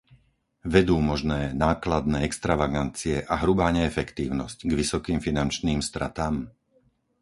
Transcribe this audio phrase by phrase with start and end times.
[0.75, 6.35] Vedú možné nákladné extravagancie a hrubá neefektívnosť k vysokým finančným stratám?